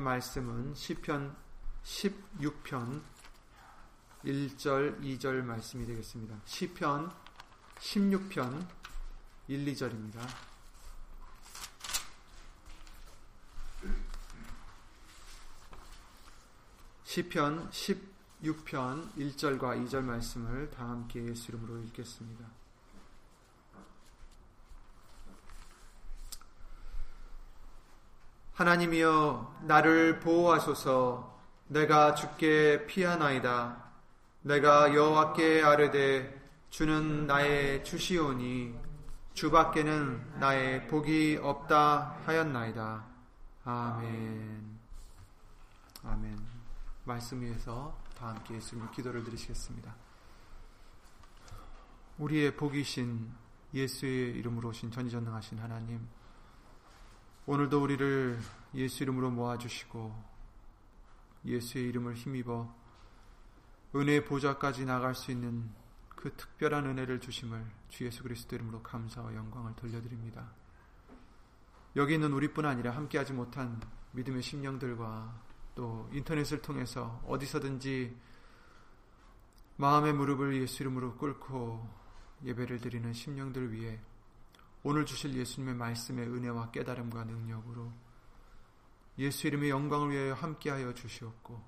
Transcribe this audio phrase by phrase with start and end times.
[0.00, 1.36] 말씀은 시편
[1.84, 3.02] 16편
[4.24, 6.36] 1절, 2절 말씀이 되겠습니다.
[6.44, 7.12] 시편
[7.78, 8.66] 16편
[9.48, 10.20] 1, 2절입니다.
[17.04, 22.57] 시편 16편 1절과 2절 말씀을 다 함께 예수 이름으로 읽겠습니다.
[28.58, 31.38] 하나님이여 나를 보호하소서.
[31.68, 33.84] 내가 죽게 피하나이다.
[34.42, 38.74] 내가 여호와께 아뢰되 주는 나의 주시오니
[39.34, 43.04] 주밖에는 나의 복이 없다 하였나이다.
[43.64, 44.78] 아멘.
[46.02, 46.38] 아멘.
[47.04, 49.94] 말씀 위에서 다 함께 예수님 기도를 드리시겠습니다.
[52.18, 53.30] 우리의 복이신
[53.72, 56.17] 예수의 이름으로 오신 전지전능하신 하나님
[57.50, 58.38] 오늘도 우리를
[58.74, 60.14] 예수 이름으로 모아주시고
[61.46, 62.76] 예수의 이름을 힘입어
[63.96, 65.70] 은혜의 보좌까지 나갈 수 있는
[66.10, 70.52] 그 특별한 은혜를 주심을 주 예수 그리스도 이름으로 감사와 영광을 돌려드립니다.
[71.96, 73.80] 여기 있는 우리뿐 아니라 함께하지 못한
[74.12, 75.42] 믿음의 심령들과
[75.74, 78.14] 또 인터넷을 통해서 어디서든지
[79.76, 81.88] 마음의 무릎을 예수 이름으로 꿇고
[82.44, 83.98] 예배를 드리는 심령들 위해
[84.82, 87.92] 오늘 주실 예수님의 말씀의 은혜와 깨달음과 능력으로
[89.18, 91.60] 예수 이름의 영광을 위하여 함께하여 주시옵고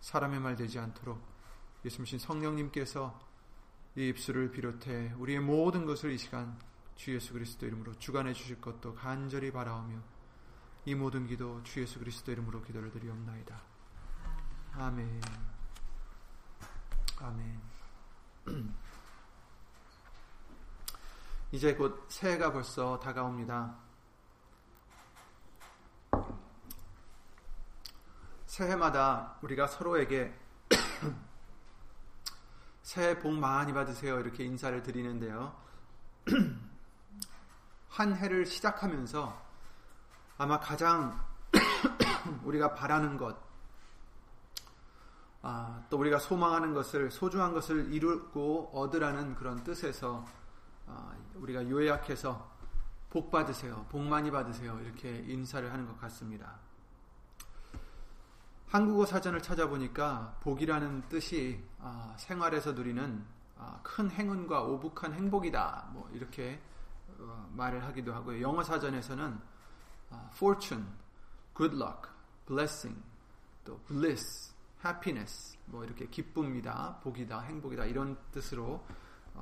[0.00, 1.22] 사람의 말 되지 않도록
[1.84, 3.18] 예수님 성령님께서
[3.94, 6.58] 이 입술을 비롯해 우리의 모든 것을 이 시간
[6.96, 9.98] 주 예수 그리스도 이름으로 주관해 주실 것도 간절히 바라오며
[10.84, 13.62] 이 모든 기도 주 예수 그리스도 이름으로 기도를 드리옵나이다.
[14.74, 15.20] 아멘.
[17.20, 17.60] 아멘.
[21.52, 23.76] 이제 곧 새해가 벌써 다가옵니다.
[28.46, 30.34] 새해마다 우리가 서로에게
[32.82, 34.18] 새해 복 많이 받으세요.
[34.20, 35.54] 이렇게 인사를 드리는데요.
[37.90, 39.38] 한 해를 시작하면서
[40.38, 41.22] 아마 가장
[42.44, 43.36] 우리가 바라는 것,
[45.42, 50.41] 아, 또 우리가 소망하는 것을, 소중한 것을 이루고 얻으라는 그런 뜻에서 아,
[51.34, 52.50] 우리가 요약해서
[53.10, 53.84] 복 받으세요.
[53.90, 54.78] 복 많이 받으세요.
[54.80, 56.58] 이렇게 인사를 하는 것 같습니다.
[58.68, 63.22] 한국어 사전을 찾아보니까 복이라는 뜻이 아, 생활에서 누리는
[63.58, 65.90] 아, 큰 행운과 오북한 행복이다.
[65.92, 66.58] 뭐 이렇게
[67.18, 68.40] 어, 말을 하기도 하고요.
[68.40, 69.38] 영어 사전에서는
[70.10, 70.86] 아, fortune,
[71.54, 72.10] good luck,
[72.46, 72.98] blessing,
[73.64, 78.86] 또 bliss, happiness, 뭐 이렇게 기쁨이다, 복이다, 행복이다 이런 뜻으로 어,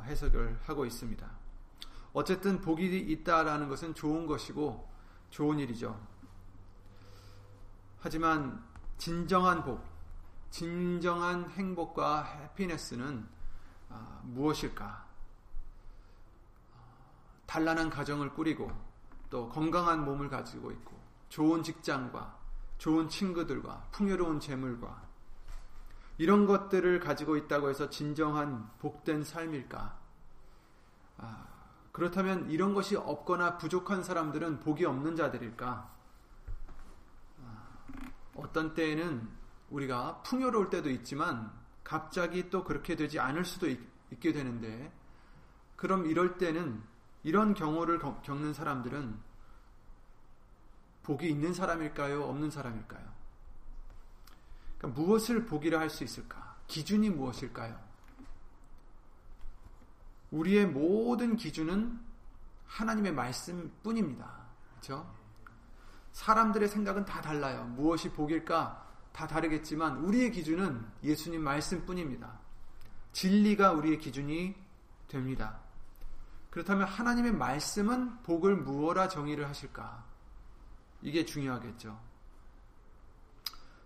[0.03, 1.31] 해석을 하고 있습니다.
[2.13, 4.89] 어쨌든 복이 있다라는 것은 좋은 것이고
[5.31, 5.99] 좋은 일이죠.
[8.01, 8.65] 하지만
[8.99, 9.85] 진정한 복,
[10.51, 13.29] 진정한 행복과 해피네스는
[13.91, 15.07] 아, 무엇일까?
[17.47, 18.71] 단란한 가정을 꾸리고
[19.29, 22.39] 또 건강한 몸을 가지고 있고 좋은 직장과
[22.79, 25.10] 좋은 친구들과 풍요로운 재물과
[26.21, 29.99] 이런 것들을 가지고 있다고 해서 진정한 복된 삶일까?
[31.17, 31.47] 아,
[31.93, 35.91] 그렇다면 이런 것이 없거나 부족한 사람들은 복이 없는 자들일까?
[37.43, 37.69] 아,
[38.35, 39.31] 어떤 때에는
[39.71, 41.51] 우리가 풍요로울 때도 있지만
[41.83, 43.81] 갑자기 또 그렇게 되지 않을 수도 있,
[44.21, 44.93] 게 되는데
[45.77, 46.83] 그럼 이럴 때는
[47.23, 49.19] 이런 경우를 겪는 사람들은
[51.05, 52.25] 복이 있는 사람일까요?
[52.25, 53.20] 없는 사람일까요?
[54.81, 56.57] 그러니까 무엇을 복이라 할 수 있을까?
[56.67, 57.79] 기준이 무엇일까요?
[60.31, 62.01] 우리의 모든 기준은
[62.67, 64.31] 하나님의 말씀뿐입니다.
[64.71, 65.13] 그렇죠?
[66.13, 67.65] 사람들의 생각은 다 달라요.
[67.77, 68.89] 무엇이 복일까?
[69.13, 72.39] 다 다르겠지만 우리의 기준은 예수님 말씀뿐입니다.
[73.13, 74.55] 진리가 우리의 기준이
[75.09, 75.59] 됩니다.
[76.51, 80.05] 그렇다면 하나님의 말씀은 복을 무엇라 정의를 하실까?
[81.03, 82.10] 이게 중요하겠죠.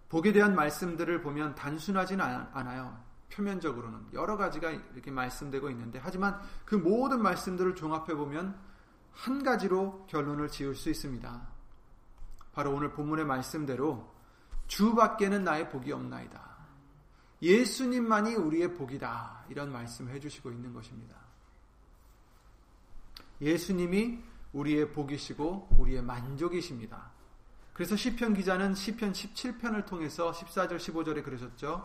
[0.08, 3.02] 복에 대한 말씀들을 보면 단순하진 않아요.
[3.30, 8.56] 표면적으로는 여러 가지가 이렇게 말씀되고 있는데 하지만 그 모든 말씀들을 종합해 보면
[9.12, 11.48] 한 가지로 결론을 지을 수 있습니다.
[12.52, 14.12] 바로 오늘 본문의 말씀대로
[14.66, 16.54] 주밖에는 나의 복이 없나이다.
[17.42, 19.44] 예수님만이 우리의 복이다.
[19.48, 21.16] 이런 말씀을 해주시고 있는 것입니다.
[23.40, 24.22] 예수님이
[24.52, 27.10] 우리의 복이시고 우리의 만족이십니다.
[27.74, 31.84] 그래서 시편 기자는 시편 17편을 통해서 14절 15절에 그러셨죠.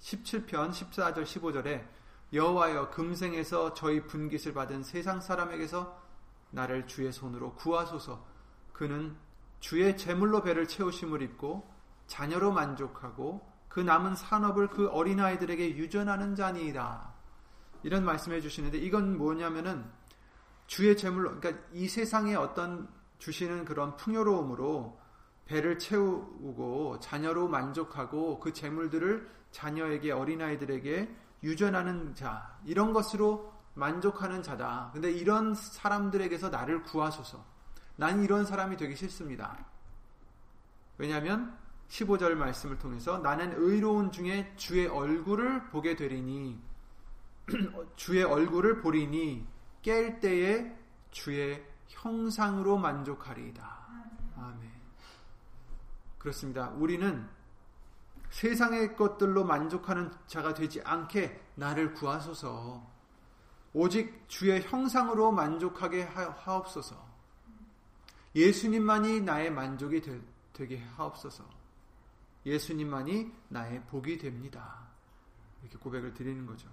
[0.00, 1.86] 17편 14절 15절에
[2.32, 5.96] 여호와여 금생에서 저희 분깃을 받은 세상 사람에게서
[6.50, 8.26] 나를 주의 손으로 구하소서.
[8.72, 9.16] 그는
[9.60, 11.72] 주의 재물로 배를 채우심을 입고
[12.08, 17.14] 자녀로 만족하고 그 남은 산업을 그 어린아이들에게 유전하는 자니이다.
[17.84, 19.88] 이런 말씀해 주시는데 이건 뭐냐면은
[20.66, 22.88] 주의 재물로 그러니까 이 세상에 어떤
[23.18, 24.98] 주시는 그런 풍요로움으로
[25.48, 34.90] 배를 채우고 자녀로 만족하고 그 재물들을 자녀에게 어린아이들에게 유전하는 자 이런 것으로 만족하는 자다.
[34.92, 37.42] 근데 이런 사람들에게서 나를 구하소서.
[37.96, 39.64] 난 이런 사람이 되기 싫습니다.
[40.98, 41.56] 왜냐하면
[41.88, 46.60] 15절 말씀을 통해서 나는 의로운 중에 주의 얼굴을 보게 되리니
[47.96, 49.46] 주의 얼굴을 보리니
[49.82, 50.76] 깰 때에
[51.10, 53.86] 주의 형상으로 만족하리이다.
[54.36, 54.77] 아멘.
[56.28, 56.68] 그렇습니다.
[56.70, 57.26] 우리는
[58.30, 62.86] 세상의 것들로 만족하는 자가 되지 않게 나를 구하소서.
[63.72, 67.08] 오직 주의 형상으로 만족하게 하옵소서.
[68.34, 70.02] 예수님만이 나의 만족이
[70.52, 71.48] 되게 하옵소서.
[72.44, 74.86] 예수님만이 나의 복이 됩니다.
[75.62, 76.68] 이렇게 고백을 드리는 거죠.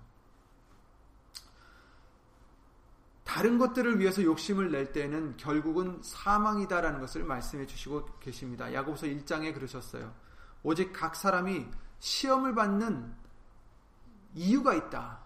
[3.26, 8.72] 다른 것들을 위해서 욕심을 낼 때는 결국은 사망이다라는 것을 말씀해 주시고 계십니다.
[8.72, 10.14] 야고보서 1장에 그러셨어요.
[10.64, 11.66] 오직 각 사람이
[12.00, 13.14] 시험을 받는
[14.36, 15.20] 이유가 있다.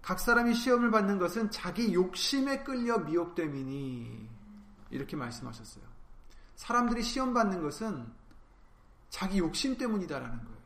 [0.00, 4.28] 각 사람이 시험을 받는 것은 자기 욕심에 끌려 미혹됨이니
[4.90, 5.84] 이렇게 말씀하셨어요.
[6.54, 8.06] 사람들이 시험 받는 것은
[9.08, 10.62] 자기 욕심 때문이다라는 거예요.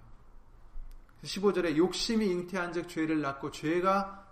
[1.23, 4.26] 15절에 욕심이 잉태한 즉 죄를 낳고 죄가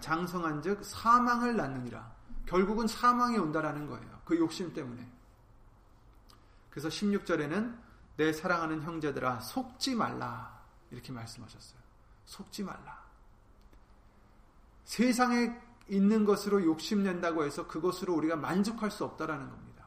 [0.00, 2.14] 장성한 즉 사망을 낳느니라.
[2.46, 4.20] 결국은 사망이 온다라는 거예요.
[4.24, 5.10] 그 욕심 때문에.
[6.70, 7.78] 그래서 16절에는
[8.16, 10.62] 내 사랑하는 형제들아 속지 말라.
[10.90, 11.80] 이렇게 말씀하셨어요.
[12.24, 13.04] 속지 말라.
[14.84, 19.84] 세상에 있는 것으로 욕심낸다고 해서 그것으로 우리가 만족할 수 없다라는 겁니다.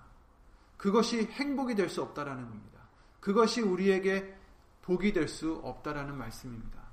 [0.78, 2.82] 그것이 행복이 될 수 없다라는 겁니다.
[3.20, 4.38] 그것이 우리에게
[4.82, 6.87] 복이 될 수 없다라는 말씀입니다.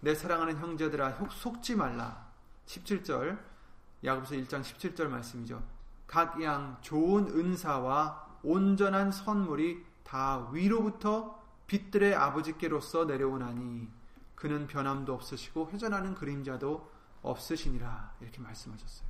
[0.00, 2.28] 내 사랑하는 형제들아 속지 말라.
[2.66, 3.38] 17절
[4.04, 5.62] 야고보서 1장 17절 말씀이죠.
[6.06, 13.88] 각 양 좋은 은사와 온전한 선물이 다 위로부터 빛들의 아버지께로서 내려오나니
[14.34, 16.90] 그는 변함도 없으시고 회전하는 그림자도
[17.22, 19.08] 없으시니라 이렇게 말씀하셨어요.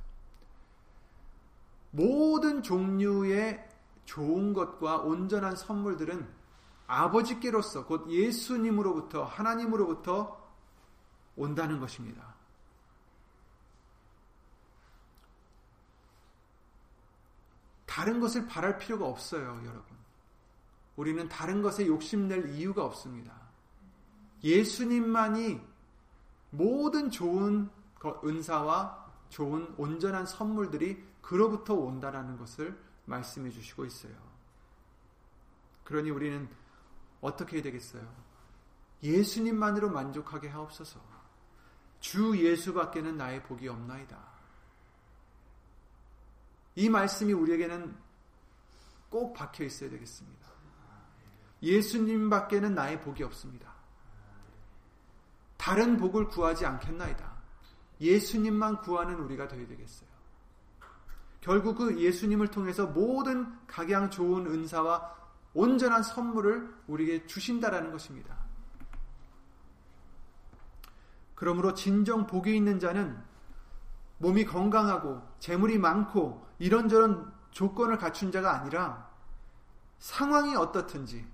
[1.91, 3.67] 모든 종류의
[4.05, 6.27] 좋은 것과 온전한 선물들은
[6.87, 10.38] 아버지께로서 곧 예수님으로부터 하나님으로부터
[11.39, 12.35] 온다는 것입니다.
[17.85, 19.97] 다른 것을 바랄 필요가 없어요, 여러분.
[20.95, 23.33] 우리는 다른 것에 욕심낼 이유가 없습니다.
[24.43, 25.59] 예수님만이
[26.51, 27.69] 모든 좋은
[28.23, 34.13] 은사와 좋은 온전한 선물들이 그로부터 온다라는 것을 말씀해 주시고 있어요.
[35.83, 36.49] 그러니 우리는
[37.21, 38.07] 어떻게 해야 되겠어요?
[39.01, 41.08] 예수님만으로 만족하게 하옵소서.
[41.99, 44.17] 주 예수밖에는 나의 복이 없나이다.
[46.75, 47.95] 이 말씀이 우리에게는
[49.09, 50.47] 꼭 박혀 있어야 되겠습니다.
[51.61, 53.73] 예수님밖에는 나의 복이 없습니다.
[55.57, 57.37] 다른 복을 구하지 않겠나이다.
[57.99, 60.09] 예수님만 구하는 우리가 되어야 되겠어요.
[61.41, 65.17] 결국 그 예수님을 통해서 모든 각양 좋은 은사와
[65.53, 68.38] 온전한 선물을 우리에게 주신다라는 것입니다.
[71.39, 73.17] 그러므로 진정 복이 있는 자는
[74.17, 79.09] 몸이 건강하고 재물이 많고 이런저런 조건을 갖춘 자가 아니라
[79.99, 81.25] 상황이 어떻든지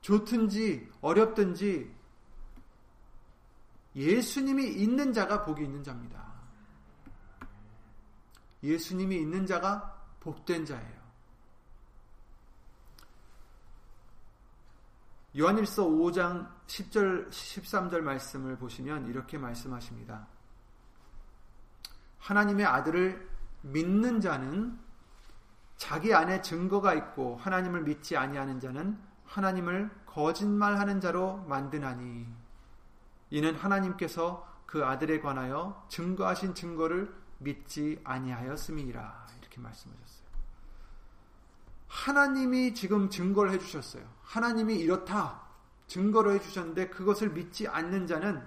[0.00, 1.94] 좋든지 어렵든지
[3.94, 6.24] 예수님이 있는 자가 복이 있는 자입니다.
[8.62, 11.04] 예수님이 있는 자가 복된 자예요.
[15.36, 20.26] 요한일서 5장 10절 13절 말씀을 보시면 이렇게 말씀하십니다.
[22.18, 23.28] 하나님의 아들을
[23.62, 24.78] 믿는 자는
[25.76, 32.26] 자기 안에 증거가 있고 하나님을 믿지 아니하는 자는 하나님을 거짓말하는 자로 만드나니
[33.30, 40.24] 이는 하나님께서 그 아들에 관하여 증거하신 증거를 믿지 아니하였음이라 이렇게 말씀하셨어요.
[41.88, 44.04] 하나님이 지금 증거를 해주셨어요.
[44.22, 45.43] 하나님이 이렇다
[45.86, 48.46] 증거를 해주셨는데 그것을 믿지 않는 자는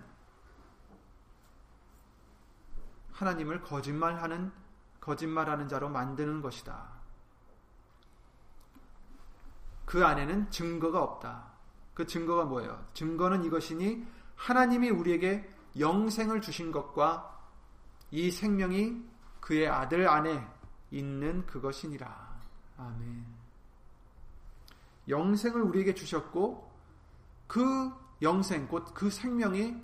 [3.11, 4.51] 하나님을 거짓말하는
[4.99, 6.97] 거짓말하는 자로 만드는 것이다.
[9.85, 11.53] 그 안에는 증거가 없다.
[11.93, 12.85] 그 증거가 뭐예요?
[12.93, 17.39] 증거는 이것이니 하나님이 우리에게 영생을 주신 것과
[18.11, 19.03] 이 생명이
[19.39, 20.45] 그의 아들 안에
[20.91, 22.37] 있는 그것이니라.
[22.77, 23.25] 아멘.
[25.07, 26.66] 영생을 우리에게 주셨고
[27.47, 29.75] 그 영생 곧 그 생명이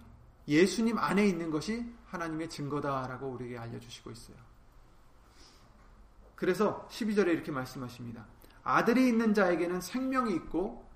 [0.48, 4.38] 예수님 안에 있는 것이 하나님의 증거다라고 우리에게 알려주시고 있어요.
[6.36, 8.26] 그래서 12절에 이렇게 말씀하십니다.
[8.64, 10.90] 아들이 있는 자에게는 생명이 있고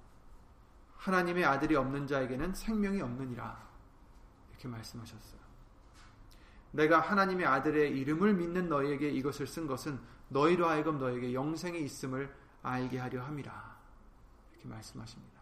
[0.97, 3.67] 하나님의 아들이 없는 자에게는 생명이 없느니라.
[4.49, 5.39] 이렇게 말씀하셨어요.
[6.71, 12.97] 내가 하나님의 아들의 이름을 믿는 너희에게 이것을 쓴 것은 너희로 하여금 너에게 영생이 있음을 알게
[12.97, 13.77] 하려 함이라.
[14.51, 15.36] 이렇게 말씀하십니다.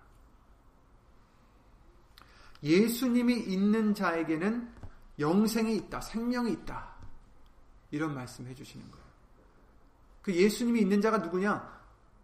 [2.66, 4.74] 예수님이 있는 자에게는
[5.20, 6.96] 영생이 있다, 생명이 있다.
[7.92, 9.06] 이런 말씀 해주시는 거예요.
[10.24, 11.76] 그 예수님이 있는 자가 누구냐?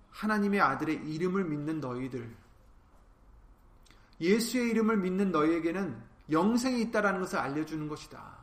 [0.10, 2.36] 하나님의 아들의 이름을 믿는 너희들.
[4.20, 8.38] 예수의 이름을 믿는 너희에게는 영생이 있다라는 것을 알려주는 것이다.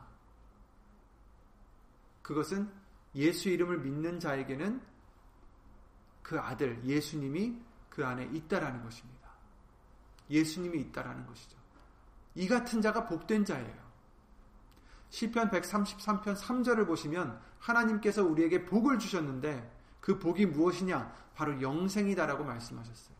[2.21, 2.71] 그것은
[3.15, 4.81] 예수 이름을 믿는 자에게는
[6.23, 9.29] 그 아들 예수님이 그 안에 있다라는 것입니다.
[10.29, 11.58] 예수님이 있다라는 것이죠.
[12.39, 13.77] 이 같은 자가 복된 자예요.
[15.09, 19.69] 시편 133편 3절을 보시면 하나님께서 우리에게 복을 주셨는데
[19.99, 21.13] 그 복이 무엇이냐?
[21.35, 23.17] 바로 영생이다라고 말씀하셨어요.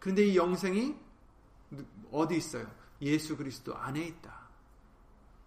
[0.00, 0.94] 그런데 이 영생이
[2.10, 2.70] 어디 있어요?
[3.00, 4.42] 예수 그리스도 안에 있다.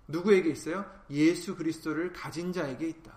[0.07, 0.83] 누구에게 있어요?
[1.11, 3.13] 예수 그리스도를 가진 자에게 있다.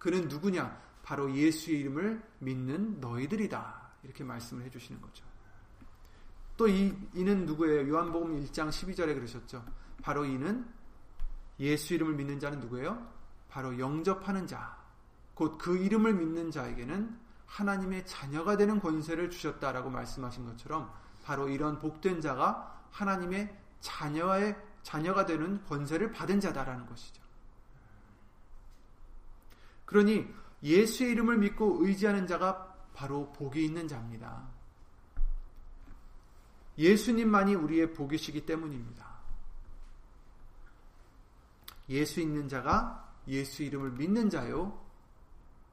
[0.00, 0.76] 그는 누구냐?
[1.04, 3.90] 바로 예수의 이름을 믿는 너희들이다.
[4.02, 5.27] 이렇게 말씀을 해주시는 거죠.
[6.58, 7.88] 또 이, 이는 누구예요?
[7.88, 9.64] 요한복음 1장 12절에 그러셨죠.
[10.02, 10.68] 바로 이는
[11.60, 13.00] 예수 이름을 믿는 자는 누구예요?
[13.48, 14.76] 바로 영접하는 자.
[15.34, 22.20] 곧 그 이름을 믿는 자에게는 하나님의 자녀가 되는 권세를 주셨다라고 말씀하신 것처럼 바로 이런 복된
[22.20, 27.22] 자가 하나님의 자녀의 자녀가 되는 권세를 받은 자다라는 것이죠.
[29.84, 30.26] 그러니
[30.64, 34.57] 예수의 이름을 믿고 의지하는 자가 바로 복이 있는 자입니다.
[36.78, 39.06] 예수님만이 우리의 복이시기 때문입니다.
[41.88, 44.80] 예수 있는 자가 예수 이름을 믿는 자요.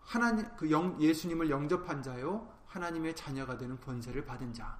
[0.01, 2.51] 하나님 그 영, 예수님을 영접한 자요.
[2.67, 4.77] 하나님의 자녀가 되는 권세를 받은 자.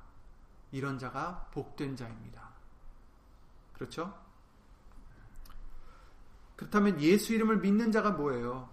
[0.72, 2.50] 이런 자가 복된 자입니다.
[3.74, 4.14] 그렇죠?
[6.56, 8.70] 그렇다면 예수 이름을 믿는 자가 뭐예요?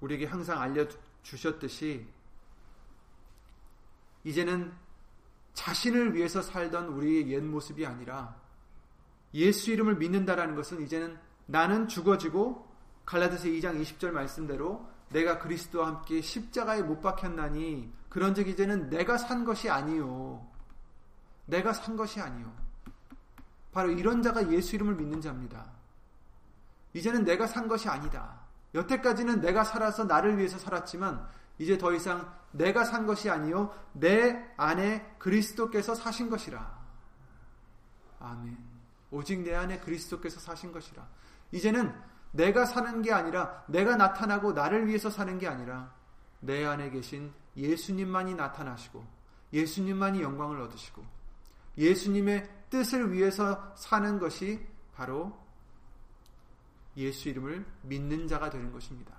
[0.00, 0.86] 우리에게 항상 알려
[1.22, 2.06] 주셨듯이
[4.24, 4.72] 이제는
[5.54, 8.36] 자신을 위해서 살던 우리의 옛 모습이 아니라
[9.34, 12.68] 예수 이름을 믿는다라는 것은 이제는 나는 죽어지고
[13.04, 19.70] 갈라디아서 2장 20절 말씀대로 내가 그리스도와 함께 십자가에 못 박혔나니 그런즉 이제는 내가 산 것이
[19.70, 20.46] 아니요.
[21.46, 22.52] 내가 산 것이 아니요.
[23.72, 25.66] 바로 이런 자가 예수 이름을 믿는 자입니다.
[26.92, 28.40] 이제는 내가 산 것이 아니다.
[28.74, 31.26] 여태까지는 내가 살아서 나를 위해서 살았지만
[31.58, 36.78] 이제 더 이상 내가 산 것이 아니요 내 안에 그리스도께서 사신 것이라.
[38.20, 38.56] 아멘.
[39.10, 41.06] 오직 내 안에 그리스도께서 사신 것이라.
[41.52, 41.94] 이제는
[42.32, 45.92] 내가 사는 게 아니라 내가 나타나고 나를 위해서 사는 게 아니라
[46.40, 49.04] 내 안에 계신 예수님만이 나타나시고
[49.52, 51.04] 예수님만이 영광을 얻으시고
[51.76, 55.38] 예수님의 뜻을 위해서 사는 것이 바로
[56.96, 59.17] 예수 이름을 믿는 자가 되는 것입니다.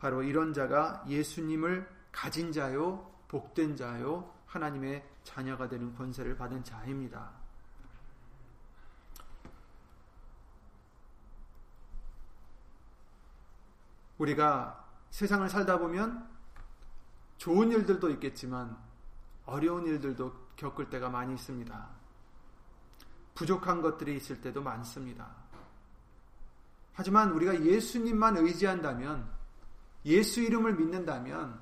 [0.00, 7.30] 바로 이런 자가 예수님을 가진 자요, 복된 자요, 하나님의 자녀가 되는 권세를 받은 자입니다.
[14.18, 16.28] 우리가 세상을 살다 보면
[17.36, 18.76] 좋은 일들도 있겠지만
[19.46, 21.88] 어려운 일들도 겪을 때가 많이 있습니다.
[23.34, 25.28] 부족한 것들이 있을 때도 많습니다.
[26.92, 29.39] 하지만 우리가 예수님만 의지한다면,
[30.04, 31.60] 예수 이름을 믿는다면,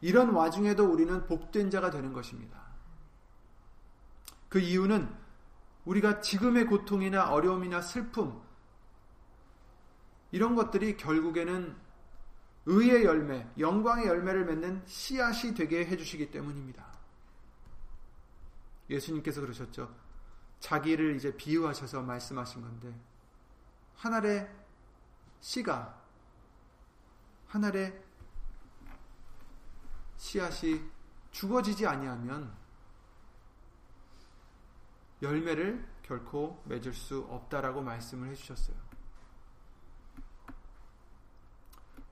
[0.00, 2.62] 이런 와중에도 우리는 복된 자가 되는 것입니다.
[4.48, 5.12] 그 이유는
[5.84, 8.42] 우리가 지금의 고통이나 어려움이나 슬픔,
[10.30, 11.76] 이런 것들이 결국에는
[12.66, 16.84] 의의 열매, 영광의 열매를 맺는 씨앗이 되게 해주시기 때문입니다.
[18.90, 19.94] 예수님께서 그러셨죠.
[20.60, 22.98] 자기를 이제 비유하셔서 말씀하신 건데,
[23.96, 24.50] 한 알의
[25.40, 26.03] 씨가,
[27.54, 27.96] 한 알의
[30.16, 30.82] 씨앗이
[31.30, 32.52] 죽어지지 아니하면
[35.22, 38.76] 열매를 결코 맺을 수 없다라고 말씀을 해주셨어요.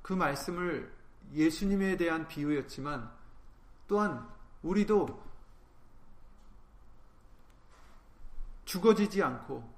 [0.01, 0.95] 그 말씀을
[1.33, 3.13] 예수님에 대한 비유였지만
[3.89, 4.31] 또한
[4.63, 5.29] 우리도
[8.65, 9.69] 죽어지지 않고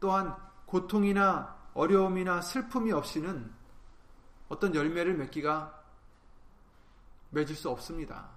[0.00, 3.54] 또한 고통이나 어려움이나 슬픔이 없이는
[4.48, 5.82] 어떤 열매를 맺기가
[7.30, 8.30] 맺을 수 없습니다.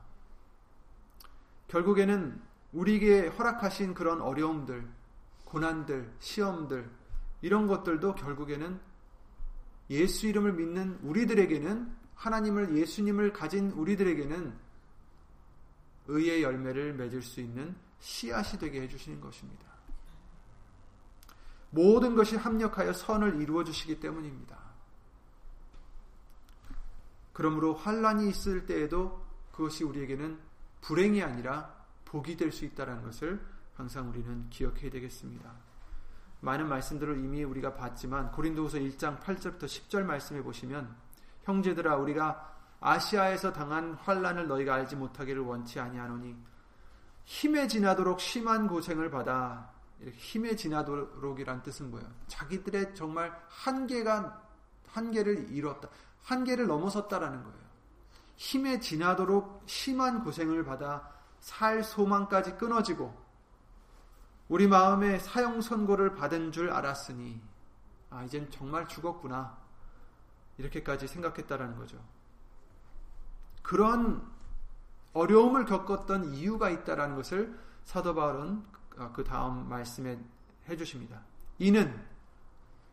[1.67, 2.41] 결국에는
[2.73, 4.87] 우리에게 허락하신 그런 어려움들,
[5.45, 6.89] 고난들, 시험들,
[7.41, 8.79] 이런 것들도 결국에는
[9.89, 14.53] 예수 이름을 믿는 우리들에게는 하나님을 예수님을 가진 우리들에게는
[16.07, 19.65] 의의 열매를 맺을 수 있는 씨앗이 되게 해주시는 것입니다.
[21.71, 24.68] 모든 것이 합력하여 선을 이루어 주시기 때문입니다.
[27.39, 30.38] 그러므로 환란이 있을 때에도 그것이 우리에게는
[30.81, 33.39] 불행이 아니라 복이 될 수 있다는 것을
[33.75, 35.50] 항상 우리는 기억해야 되겠습니다.
[36.41, 40.93] 많은 말씀들을 이미 우리가 봤지만 고린도후서 1장 8절부터 10절 말씀해 보시면
[41.43, 46.36] 형제들아 우리가 아시아에서 당한 환란을 너희가 알지 못하기를 원치 아니하노니
[47.24, 49.72] 힘에 지나도록 심한 고생을 받아
[50.12, 52.10] 힘에 지나도록이란 뜻은 뭐예요?
[52.27, 54.43] 자기들의 정말 한계가
[54.89, 55.88] 한계를 이뤘다.
[56.23, 57.59] 한계를 넘어섰다라는 거예요.
[58.35, 63.13] 힘에 지나도록 심한 고생을 받아 살 소망까지 끊어지고
[64.47, 67.41] 우리 마음에 사형 선고를 받은 줄 알았으니
[68.09, 69.57] 아 이젠 정말 죽었구나
[70.57, 71.97] 이렇게까지 생각했다라는 거죠.
[73.61, 74.27] 그런
[75.13, 78.63] 어려움을 겪었던 이유가 있다라는 것을 사도 바울은
[79.13, 80.19] 그 다음 말씀에
[80.67, 81.21] 해주십니다.
[81.59, 82.08] 이는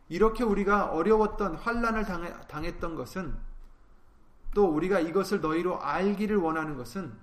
[0.09, 2.05] 이렇게 우리가 어려웠던 환란을
[2.47, 3.37] 당했던 것은
[4.53, 7.13] 또 우리가 이것을 너희로 알기를 원하는 것은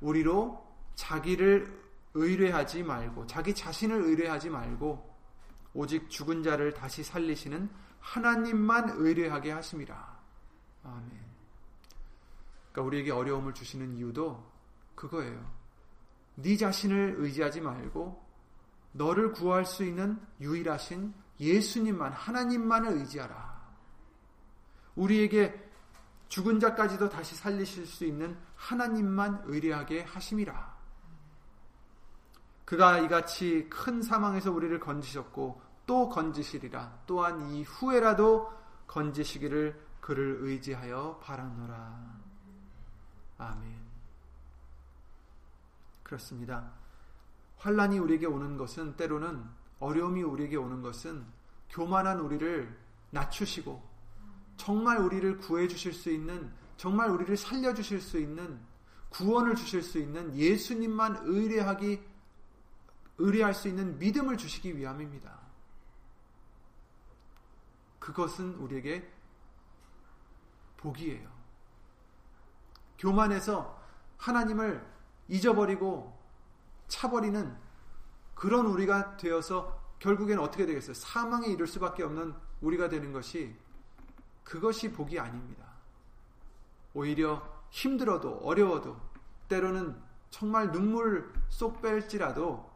[0.00, 1.80] 우리로 자기를
[2.14, 5.08] 의뢰하지 말고 자기 자신을 의뢰하지 말고
[5.72, 7.70] 오직 죽은 자를 다시 살리시는
[8.00, 10.20] 하나님만 의뢰하게 하심이라.
[10.84, 11.20] 아멘.
[12.72, 14.50] 그러니까 우리에게 어려움을 주시는 이유도
[14.94, 15.50] 그거예요.
[16.36, 18.28] 네 자신을 의지하지 말고
[18.92, 23.60] 너를 구할 수 있는 유일하신 예수님만 하나님만을 의지하라.
[24.94, 25.68] 우리에게
[26.28, 30.78] 죽은 자까지도 다시 살리실 수 있는 하나님만 의뢰하게 하심이라.
[32.64, 37.00] 그가 이같이 큰 사망에서 우리를 건지셨고 또 건지시리라.
[37.06, 38.52] 또한 이 후에라도
[38.86, 42.20] 건지시기를 그를 의지하여 바라노라.
[43.38, 43.80] 아멘.
[46.04, 46.72] 그렇습니다.
[47.56, 49.44] 환란이 우리에게 오는 것은 때로는
[49.80, 51.26] 어려움이 우리에게 오는 것은
[51.70, 52.78] 교만한 우리를
[53.10, 53.82] 낮추시고
[54.56, 58.60] 정말 우리를 구해 주실 수 있는 정말 우리를 살려 주실 수 있는
[59.08, 62.00] 구원을 주실 수 있는 예수님만 의뢰하기
[63.18, 65.38] 의뢰할 수 있는 믿음을 주시기 위함입니다.
[67.98, 69.10] 그것은 우리에게
[70.78, 71.28] 복이에요.
[72.98, 73.78] 교만해서
[74.16, 74.86] 하나님을
[75.28, 76.18] 잊어버리고
[76.88, 77.56] 차버리는
[78.40, 80.94] 그런 우리가 되어서 결국엔 어떻게 되겠어요?
[80.94, 83.54] 사망에 이를 수밖에 없는 우리가 되는 것이
[84.44, 85.66] 그것이 복이 아닙니다.
[86.94, 88.98] 오히려 힘들어도 어려워도
[89.46, 89.94] 때로는
[90.30, 92.66] 정말 눈물 쏙 뺄지라도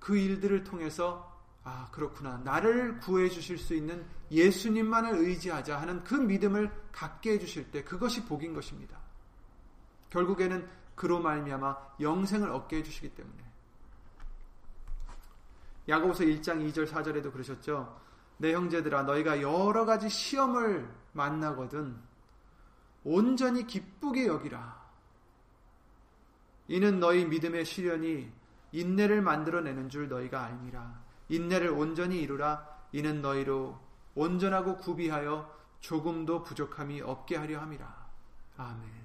[0.00, 1.30] 그 일들을 통해서
[1.62, 2.38] 아, 그렇구나.
[2.38, 8.24] 나를 구해 주실 수 있는 예수님만을 의지하자 하는 그 믿음을 갖게 해 주실 때 그것이
[8.24, 8.98] 복인 것입니다.
[10.08, 13.43] 결국에는 그로 말미암아 영생을 얻게 해 주시기 때문에.
[15.88, 18.00] 야고보서 1장 2절 4절에도 그러셨죠.
[18.38, 21.96] 내 형제들아 너희가 여러 가지 시험을 만나거든
[23.04, 24.82] 온전히 기쁘게 여기라.
[26.68, 28.32] 이는 너희 믿음의 시련이
[28.72, 31.02] 인내를 만들어내는 줄 너희가 알미라.
[31.28, 32.66] 인내를 온전히 이루라.
[32.92, 33.78] 이는 너희로
[34.14, 38.06] 온전하고 구비하여 조금도 부족함이 없게 하려 함이라.
[38.56, 39.04] 아멘.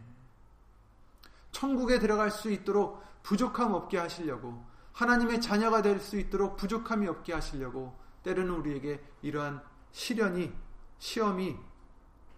[1.52, 7.98] 천국에 들어갈 수 있도록 부족함 없게 하시려고 하나님의 자녀가 될 수 있도록 부족함이 없게 하시려고
[8.24, 10.54] 때로는 우리에게 이러한 시련이
[10.98, 11.58] 시험이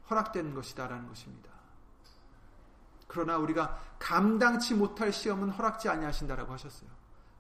[0.10, 1.50] 허락된 것이다라는 것입니다.
[3.08, 6.90] 그러나 우리가 감당치 못할 시험은 허락지 아니하신다라고 하셨어요.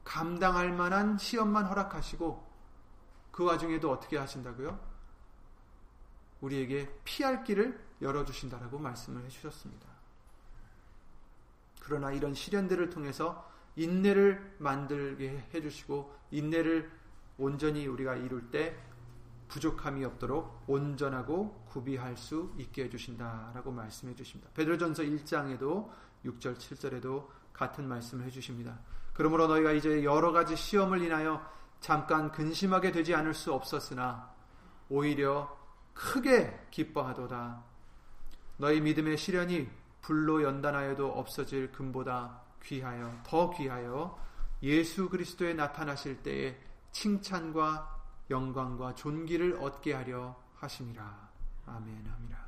[0.03, 2.51] 감당할 만한 시험만 허락하시고
[3.31, 4.79] 그 와중에도 어떻게 하신다고요?
[6.41, 9.87] 우리에게 피할 길을 열어주신다라고 말씀을 해주셨습니다.
[11.81, 16.91] 그러나 이런 시련들을 통해서 인내를 만들게 해주시고 인내를
[17.37, 18.75] 온전히 우리가 이룰 때
[19.47, 24.51] 부족함이 없도록 온전하고 구비할 수 있게 해주신다라고 말씀해 주십니다.
[24.53, 25.89] 베드로전서 1장에도
[26.25, 28.79] 6절 7절에도 같은 말씀을 해주십니다.
[29.13, 31.45] 그러므로 너희가 이제 여러 가지 시험을 인하여
[31.81, 34.31] 잠깐 근심하게 되지 않을 수 없었으나
[34.89, 35.57] 오히려
[35.93, 37.63] 크게 기뻐하도다.
[38.57, 39.67] 너희 믿음의 시련이
[40.01, 44.19] 불로 연단하여도 없어질 금보다 귀하여 더 귀하여
[44.63, 46.59] 예수 그리스도에 나타나실 때에
[46.91, 51.29] 칭찬과 영광과 존귀를 얻게 하려 하심이라.
[51.65, 52.07] 아멘.
[52.07, 52.45] 아미라.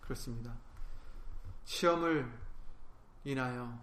[0.00, 0.54] 그렇습니다.
[1.64, 2.30] 시험을
[3.24, 3.78] 인하여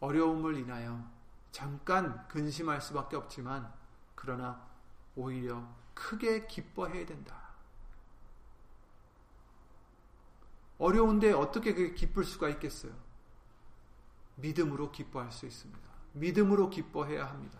[0.00, 1.04] 어려움을 인하여
[1.52, 3.72] 잠깐 근심할 수밖에 없지만
[4.14, 4.66] 그러나
[5.14, 7.44] 오히려 크게 기뻐해야 된다.
[10.78, 12.92] 어려운데 어떻게 그게 기쁠 수가 있겠어요?
[14.36, 15.80] 믿음으로 기뻐할 수 있습니다.
[16.12, 17.58] 믿음으로 기뻐해야 합니다.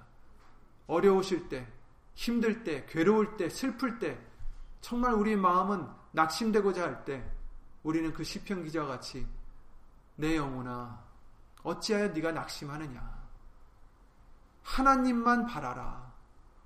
[0.87, 1.67] 어려우실 때,
[2.15, 4.19] 힘들 때, 괴로울 때, 슬플 때,
[4.81, 7.25] 정말 우리 마음은 낙심되고자 할 때,
[7.83, 9.27] 우리는 그 시편 기자와 같이
[10.17, 11.03] 내 영혼아,
[11.63, 13.25] 어찌하여 네가 낙심하느냐?
[14.63, 16.13] 하나님만 바라라.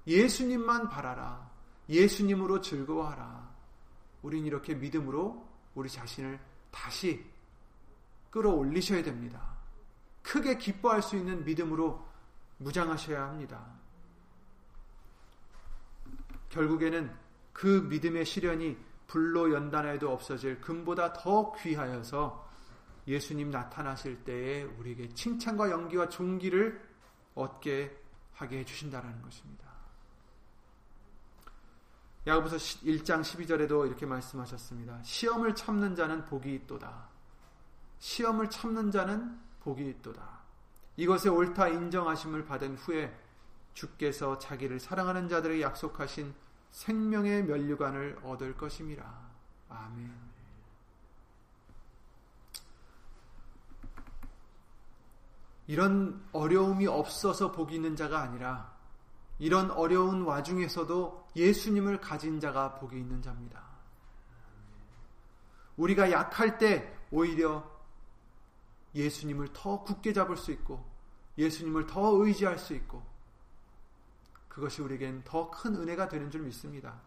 [0.07, 1.51] 예수님만 바라라.
[1.89, 3.49] 예수님으로 즐거워하라.
[4.23, 6.39] 우린 이렇게 믿음으로 우리 자신을
[6.71, 7.25] 다시
[8.31, 9.58] 끌어올리셔야 됩니다.
[10.29, 12.07] 크게 기뻐할 수 있는 믿음으로
[12.59, 13.65] 무장하셔야 합니다.
[16.51, 17.11] 결국에는
[17.55, 22.47] 그 믿음의 시련이 불로 연단하여도 없어질 금보다 더 귀하여서
[23.07, 26.87] 예수님 나타나실 때에 우리에게 칭찬과 연기와 존귀를
[27.35, 27.99] 얻게
[28.35, 29.67] 하게 해주신다는 것입니다.
[32.27, 35.03] 야고보서 1장 12절에도 이렇게 말씀하셨습니다.
[35.03, 37.09] 시험을 참는 자는 복이 있도다.
[37.99, 40.27] 시험을 참는 자는 복이 있도다.
[40.97, 43.15] 이것에 옳다 인정하심을 받은 후에
[43.75, 46.35] 주께서 자기를 사랑하는 자들에게 약속하신
[46.71, 49.29] 생명의 면류관을 얻을 것임이라.
[49.69, 50.29] 아멘.
[55.67, 58.73] 이런 어려움이 없어서 복이 있는 자가 아니라
[59.39, 63.63] 이런 어려운 와중에서도 예수님을 가진 자가 복이 있는 자입니다.
[65.77, 67.78] 우리가 약할 때 오히려
[68.95, 70.85] 예수님을 더 굳게 잡을 수 있고
[71.37, 73.03] 예수님을 더 의지할 수 있고
[74.49, 77.01] 그것이 우리에겐 더 큰 은혜가 되는 줄 믿습니다.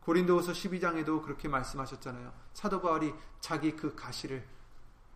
[0.00, 2.32] 고린도후서 12장에도 그렇게 말씀하셨잖아요.
[2.54, 4.46] 사도 바울이 자기 그 가시를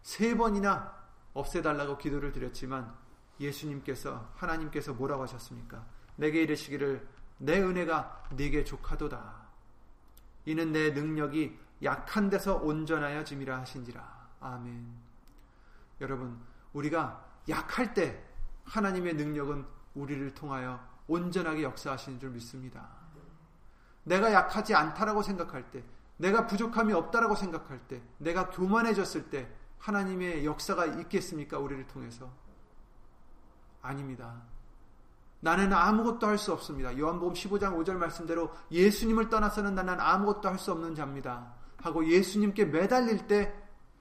[0.02, 0.96] 세 번이나
[1.32, 2.92] 없애달라고 기도를 드렸지만
[3.38, 5.86] 예수님께서 하나님께서 뭐라고 하셨습니까?
[6.16, 7.06] 내게 이르시기를
[7.38, 9.48] 내 은혜가 네게 족하도다.
[10.46, 14.28] 이는 내 능력이 약한 데서 온전하여 짐이라 하신지라.
[14.40, 15.09] 아멘.
[16.00, 16.40] 여러분,
[16.72, 18.22] 우리가 약할 때
[18.64, 22.88] 하나님의 능력은 우리를 통하여 온전하게 역사하시는 줄 믿습니다.
[24.04, 25.84] 내가 약하지 않다라고 생각할 때,
[26.16, 31.58] 내가 부족함이 없다라고 생각할 때, 내가 교만해졌을 때 하나님의 역사가 있겠습니까?
[31.58, 32.30] 우리를 통해서?
[33.82, 34.42] 아닙니다.
[35.40, 36.96] 나는 아무것도 할 수 없습니다.
[36.98, 41.54] 요한복음 15장 5절 말씀대로 예수님을 떠나서는 나는 아무것도 할 수 없는 자입니다.
[41.78, 43.54] 하고 예수님께 매달릴 때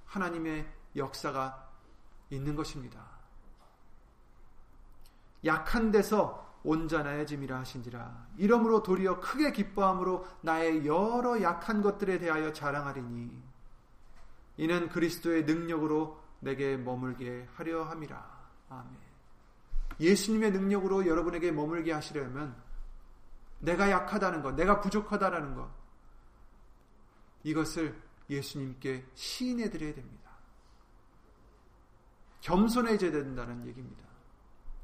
[0.05, 1.68] 하나님의 역사가
[2.29, 3.05] 있는 것입니다.
[5.45, 8.27] 약한 데서 온전하여 짐이라 하신지라.
[8.37, 13.49] 이러므로 도리어 크게 기뻐함으로 나의 여러 약한 것들에 대하여 자랑하리니
[14.57, 18.39] 이는 그리스도의 능력으로 내게 머물게 하려 함이라.
[18.69, 18.93] 아멘.
[19.99, 22.55] 예수님의 능력으로 여러분에게 머물게 하시려면
[23.59, 25.69] 내가 약하다는 것, 내가 부족하다라는 것,
[27.43, 30.28] 이것을 예수님께 시인해 드려야 됩니다.
[32.41, 34.03] 겸손해져야 된다는 얘기입니다.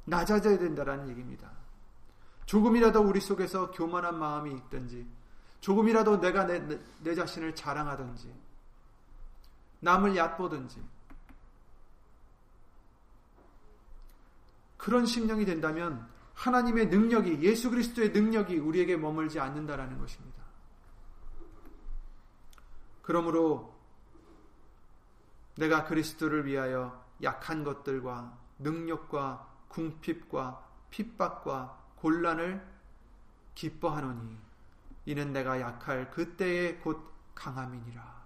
[0.06, 1.52] 낮아져야 된다는 얘기입니다.
[2.46, 5.08] 조금이라도 우리 속에서 교만한 마음이 있든지,
[5.62, 8.34] 조금이라도 내가 내, 내, 내 자신을 자랑하든지,
[9.80, 10.82] 남을 얕보든지,
[14.78, 20.44] 그런 심령이 된다면 하나님의 능력이 예수 그리스도의 능력이 우리에게 머물지 않는다라는 것입니다.
[23.02, 23.74] 그러므로
[25.56, 32.66] 내가 그리스도를 위하여 약한 것들과 능력과 궁핍과 핍박과 곤란을
[33.56, 34.38] 기뻐하노니
[35.06, 38.26] 이는 내가 약할 그때에 곧 강함이니라.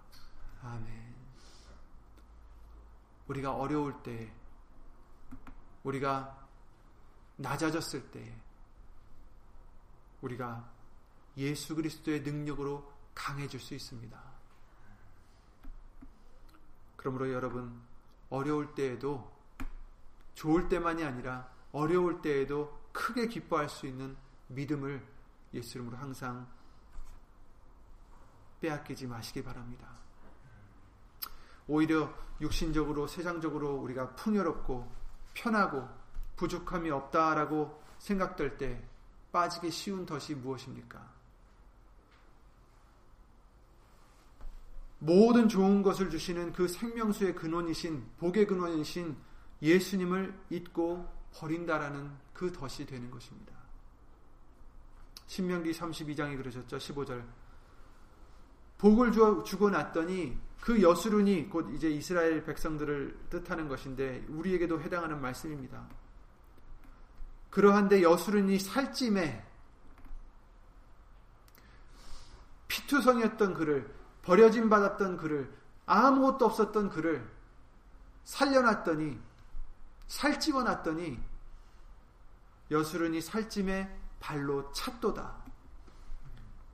[0.62, 1.14] 아멘.
[3.28, 4.32] 우리가 어려울 때
[5.84, 6.48] 우리가
[7.36, 8.34] 낮아졌을 때
[10.20, 10.70] 우리가
[11.36, 14.20] 예수 그리스도의 능력으로 강해질 수 있습니다.
[16.96, 17.80] 그러므로 여러분
[18.30, 19.30] 어려울 때에도
[20.34, 24.16] 좋을 때만이 아니라 어려울 때에도 크게 기뻐할 수 있는
[24.48, 25.06] 믿음을
[25.54, 26.48] 예수 이름으로 항상
[28.60, 29.88] 빼앗기지 마시기 바랍니다.
[31.66, 34.90] 오히려 육신적으로 세상적으로 우리가 풍요롭고
[35.34, 35.88] 편하고
[36.36, 38.82] 부족함이 없다라고 생각될 때
[39.30, 41.19] 빠지기 쉬운 덫이 무엇입니까?
[45.00, 49.16] 모든 좋은 것을 주시는 그 생명수의 근원이신 복의 근원이신
[49.62, 53.52] 예수님을 잊고 버린다라는 그 덫이 되는 것입니다.
[55.26, 56.76] 신명기 32장에 그러셨죠.
[56.76, 57.24] 15절.
[58.78, 59.12] 복을
[59.44, 65.88] 주고 났더니 그 여수룬이 곧 이제 이스라엘 백성들을 뜻하는 것인데 우리에게도 해당하는 말씀입니다.
[67.48, 69.46] 그러한데 여수룬이 살찜에
[72.68, 75.52] 피투성이었던 그를 버려진 받았던 그를
[75.86, 77.28] 아무것도 없었던 그를
[78.24, 79.18] 살려놨더니
[80.06, 81.20] 살찌워 놨더니
[82.70, 85.34] 여수른이 살찜에 발로 찼도다.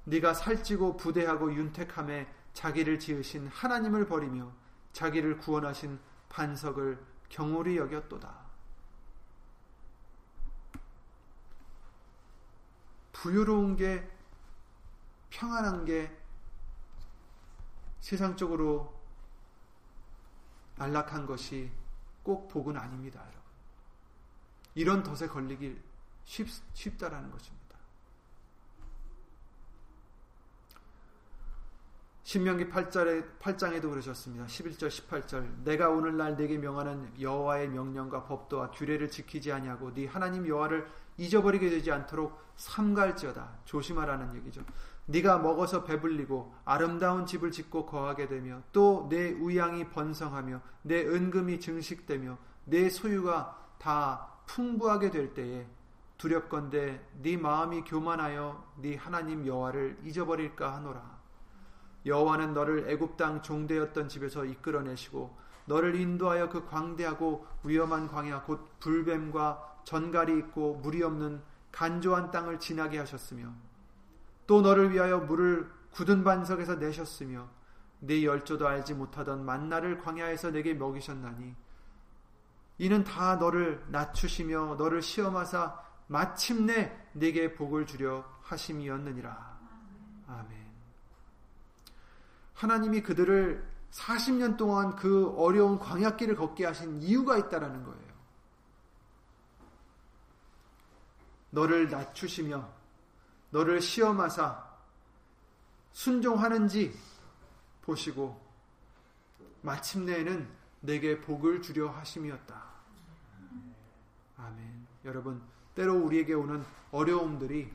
[0.05, 4.53] 네가 살찌고 부대하고 윤택함에 자기를 지으신 하나님을 버리며
[4.93, 8.47] 자기를 구원하신 반석을 경홀히 여겼도다.
[13.13, 14.09] 부유로운 게
[15.31, 16.15] 평안한 게
[18.07, 18.95] 세상적으로
[20.79, 21.73] 안락한 것이
[22.23, 23.41] 꼭 복은 아닙니다, 여러분.
[24.77, 25.77] 이런 덫에 걸리기
[26.25, 27.67] 쉽, 쉽다라는 것입니다.
[32.23, 34.47] 신명기 8절에, 8장에도 그러셨습니다.
[34.47, 40.89] 11절 18절 내가 오늘날 내게 명하는 여호와의 명령과 법도와 규례를 지키지 아니하고 네 하나님 여호와를
[41.19, 44.65] 잊어버리게 되지 않도록 삼갈지어다 조심하라는 얘기죠.
[45.07, 52.37] 네가 먹어서 배불리고 아름다운 집을 짓고 거하게 되며 또 내 우양이 번성하며 내 은금이 증식되며
[52.65, 55.67] 내 소유가 다 풍부하게 될 때에
[56.19, 61.17] 두렵건대 네 마음이 교만하여 네 하나님 여호와를 잊어버릴까 하노라.
[62.07, 69.81] 여호와는 너를 애굽 땅 종되었던 집에서 이끌어내시고 너를 인도하여 그 광대하고 위험한 광야 곧 불뱀과
[69.85, 71.43] 전갈이 있고 물이 없는
[71.73, 73.53] 간조한 땅을 지나게 하셨으며
[74.47, 77.49] 또 너를 위하여 물을 굳은 반석에서 내셨으며
[78.01, 81.55] 네 열조도 알지 못하던 만나를 광야에서 내게 먹이셨나니
[82.79, 89.59] 이는 다 너를 낮추시며 너를 시험하사 마침내 내게 복을 주려 하심이었느니라.
[90.29, 90.67] 아멘.
[92.55, 98.07] 하나님이 그들을 40년 동안 그 어려운 광야길을 걷게 하신 이유가 있다라는 거예요.
[101.51, 102.76] 너를 낮추시며
[103.51, 104.65] 너를 시험하사
[105.93, 106.95] 순종하는지
[107.83, 108.41] 보시고
[109.63, 110.49] 마침내에는
[110.81, 112.63] 내게 복을 주려 하심이었다.
[114.37, 114.87] 아멘.
[115.05, 115.43] 여러분,
[115.75, 117.73] 때로 우리에게 오는 어려움들이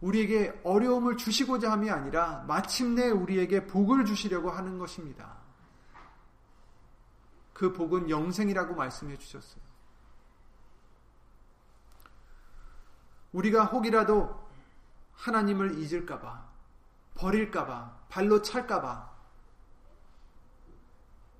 [0.00, 5.36] 우리에게 어려움을 주시고자 함이 아니라 마침내 우리에게 복을 주시려고 하는 것입니다.
[7.52, 9.69] 그 복은 영생이라고 말씀해 주셨어요.
[13.32, 14.48] 우리가 혹이라도
[15.14, 16.44] 하나님을 잊을까봐,
[17.14, 19.10] 버릴까봐, 발로 찰까봐,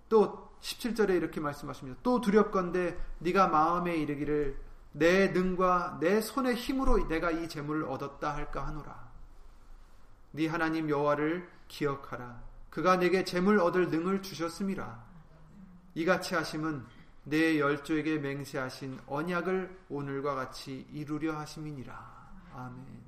[0.09, 1.99] 또 17절에 이렇게 말씀하십니다.
[2.03, 4.61] 또 두렵건대 네가 마음에 이르기를
[4.93, 9.09] 내 능과 내 손의 힘으로 내가 이 재물을 얻었다 할까 하노라.
[10.33, 12.43] 네 하나님 여호와를 기억하라.
[12.71, 15.05] 그가 내게 재물 얻을 능을 주셨음이라.
[15.95, 16.85] 이같이 하심은
[17.31, 22.31] 내 열조에게 맹세하신 언약을 오늘과 같이 이루려 하심이니라.
[22.55, 23.05] 아멘.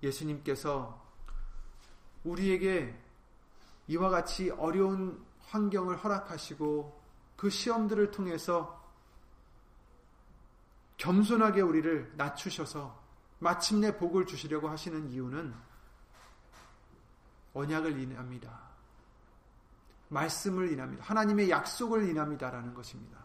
[0.00, 1.04] 예수님께서
[2.22, 2.96] 우리에게
[3.88, 7.02] 이와 같이 어려운 환경을 허락하시고
[7.36, 8.80] 그 시험들을 통해서
[10.98, 13.02] 겸손하게 우리를 낮추셔서
[13.40, 15.52] 마침내 복을 주시려고 하시는 이유는
[17.54, 18.73] 언약을 인합니다.
[20.14, 21.04] 말씀을 인합니다.
[21.04, 23.18] 하나님의 약속을 인합니다라는 것입니다.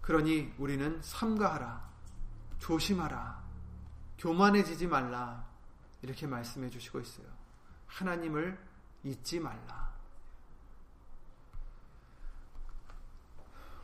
[0.00, 1.86] 그러니 우리는 삼가하라,
[2.58, 3.42] 조심하라,
[4.18, 5.46] 교만해지지 말라,
[6.00, 7.26] 이렇게 말씀해 주시고 있어요.
[7.86, 8.58] 하나님을
[9.04, 9.88] 잊지 말라.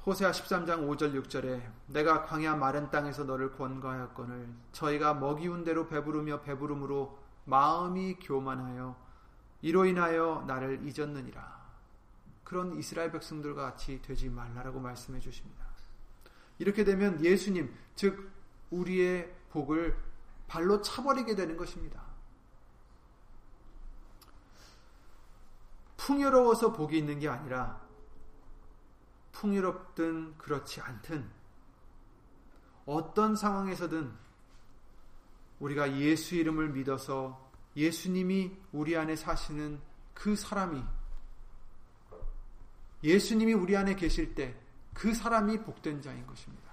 [0.07, 7.19] 호세아 13장 5절 6절에 내가 광야 마른 땅에서 너를 권고하였거늘 저희가 먹이운 대로 배부르며 배부름으로
[7.47, 9.04] 마음이 교만하여
[9.65, 11.65] 이로 인하여 나를 잊었느니라.
[12.45, 15.65] 그런 이스라엘 백성들과 같이 되지 말라라고 말씀해 주십니다.
[16.59, 18.31] 이렇게 되면 예수님, 즉
[18.69, 19.99] 우리의 복을
[20.49, 22.03] 발로 차버리게 되는 것입니다.
[25.97, 27.81] 풍요로워서 복이 있는 게 아니라
[29.33, 31.27] 풍요롭든 그렇지 않든
[32.85, 34.13] 어떤 상황에서든
[35.59, 37.44] 우리가 예수 이름을 믿어서
[37.77, 39.81] 예수님이 우리 안에 사시는
[40.13, 40.83] 그 사람이
[43.03, 46.73] 예수님이 우리 안에 계실 때 그 사람이 복된 자인 것입니다.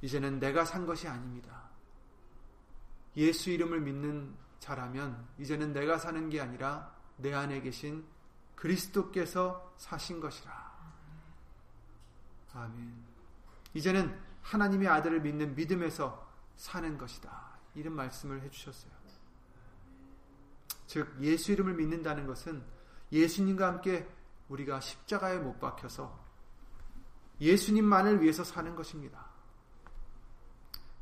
[0.00, 1.70] 이제는 내가 산 것이 아닙니다.
[3.16, 8.04] 예수 이름을 믿는 자라면 이제는 내가 사는 게 아니라 내 안에 계신
[8.56, 10.74] 그리스도께서 사신 것이라.
[12.54, 13.04] 아멘.
[13.74, 17.58] 이제는 하나님의 아들을 믿는 믿음에서 사는 것이다.
[17.74, 18.92] 이런 말씀을 해주셨어요.
[20.86, 22.62] 즉, 예수 이름을 믿는다는 것은
[23.10, 24.08] 예수님과 함께
[24.48, 26.24] 우리가 십자가에 못 박혀서
[27.40, 29.26] 예수님만을 위해서 사는 것입니다.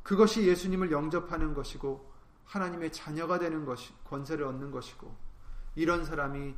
[0.01, 2.11] 그것이 예수님을 영접하는 것이고
[2.45, 5.15] 하나님의 자녀가 되는 것이 권세를 얻는 것이고
[5.75, 6.55] 이런 사람이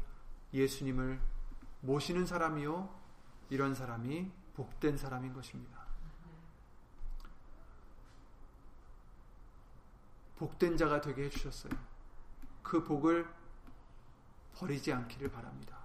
[0.54, 1.20] 예수님을
[1.82, 2.90] 모시는 사람이요
[3.50, 5.75] 이런 사람이 복된 사람인 것입니다.
[10.38, 11.74] 복된 자가 되게 해주셨어요.
[12.62, 13.28] 그 복을
[14.56, 15.78] 버리지 않기를 바랍니다.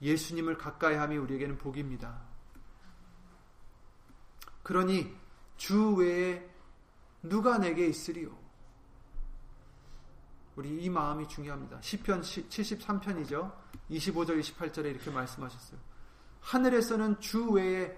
[0.00, 2.20] 예수님을 가까이 함이 우리에게는 복입니다.
[4.62, 5.14] 그러니
[5.56, 6.48] 주 외에
[7.22, 8.36] 누가 내게 있으리요?
[10.56, 11.80] 우리 이 마음이 중요합니다.
[11.80, 13.52] 10편 73편이죠.
[13.90, 15.80] 25절 28절에 이렇게 말씀하셨어요.
[16.40, 17.96] 하늘에서는 주 외에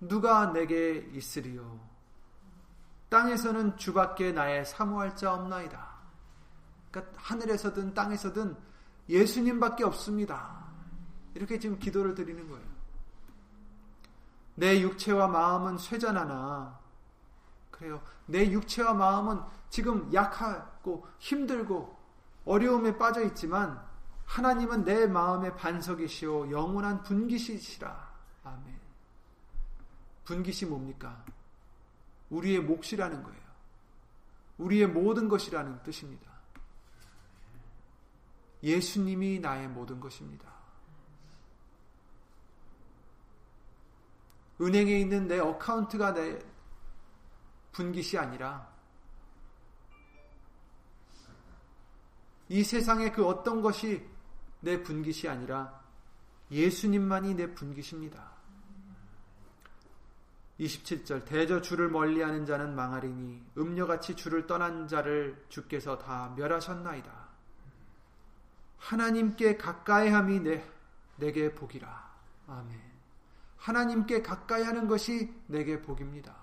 [0.00, 1.95] 누가 내게 있으리요?
[3.08, 5.88] 땅에서는 주밖에 나의 사모할 자 없나이다.
[6.90, 8.56] 그러니까 하늘에서든 땅에서든
[9.08, 10.66] 예수님밖에 없습니다.
[11.34, 12.66] 이렇게 지금 기도를 드리는 거예요.
[14.54, 16.78] 내 육체와 마음은 쇠잔하나
[17.70, 18.00] 그래요.
[18.24, 21.94] 내 육체와 마음은 지금 약하고 힘들고
[22.46, 23.84] 어려움에 빠져 있지만
[24.24, 28.10] 하나님은 내 마음의 반석이시오 영원한 분기시시라.
[28.44, 28.80] 아멘.
[30.24, 31.22] 분기시 뭡니까?
[32.30, 33.46] 우리의 몫이라는 거예요.
[34.58, 36.30] 우리의 모든 것이라는 뜻입니다.
[38.62, 40.54] 예수님이 나의 모든 것입니다.
[44.60, 46.38] 은행에 있는 내 어카운트가 내
[47.72, 48.74] 분깃이 아니라
[52.48, 54.08] 이 세상의 그 어떤 것이
[54.60, 55.84] 내 분깃이 아니라
[56.50, 58.35] 예수님만이 내 분깃입니다.
[60.60, 67.26] 27절 대저 주를 멀리하는 자는 망하리니 음녀같이 주를 떠난 자를 주께서 다 멸하셨나이다.
[68.78, 70.64] 하나님께 가까이함이 내
[71.16, 72.10] 내게 복이라.
[72.46, 72.80] 아멘.
[73.58, 76.36] 하나님께 가까이 하는 것이 내게 복입니다.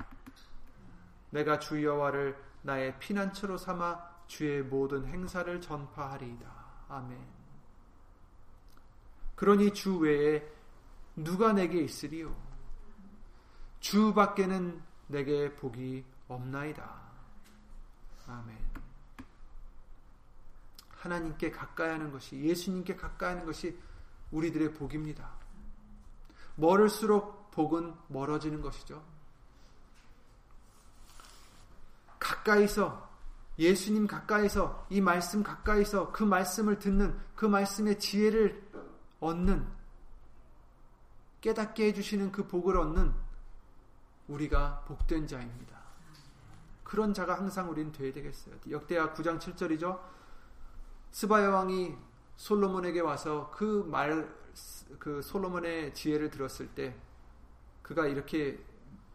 [1.30, 6.46] 내가 주 여호와를 나의 피난처로 삼아 주의 모든 행사를 전파하리이다.
[6.90, 7.18] 아멘.
[9.36, 10.44] 그러니 주 외에
[11.16, 12.36] 누가 내게 있으리요?
[13.84, 16.90] 주 밖에는 내게 복이 없나이다.
[18.28, 18.58] 아멘.
[20.90, 23.78] 하나님께 가까이 하는 것이, 예수님께 가까이 하는 것이
[24.32, 25.30] 우리들의 복입니다.
[26.56, 29.04] 멀을수록 복은 멀어지는 것이죠.
[32.20, 33.12] 가까이서
[33.60, 38.66] 예수님 가까이서 이 말씀 가까이서 그 말씀을 듣는 그 말씀의 지혜를
[39.20, 39.68] 얻는
[41.42, 43.23] 깨닫게 해주시는 그 복을 얻는
[44.28, 45.78] 우리가 복된 자입니다.
[46.84, 48.56] 그런 자가 항상 우리는 되어야 되겠어요.
[48.70, 50.00] 역대하 9장 7절이죠.
[51.12, 51.96] 스바야 왕이
[52.36, 54.34] 솔로몬에게 와서 그 말,
[55.00, 56.96] 그 솔로몬의 지혜를 들었을 때
[57.82, 58.64] 그가 이렇게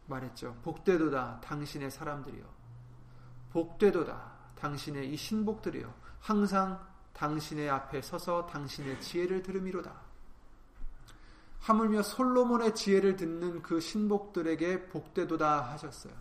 [0.07, 0.57] 말했죠.
[0.63, 2.45] 복되도다 당신의 사람들이요.
[3.53, 5.93] 복되도다 당신의 이 신복들이요.
[6.21, 10.08] 항상 당신의 앞에 서서 당신의 지혜를 들음이로다.
[11.61, 16.13] 하물며 솔로몬의 지혜를 듣는 그 신복들에게 복되도다 하셨어요.